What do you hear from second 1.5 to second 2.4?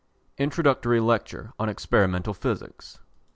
on Experimental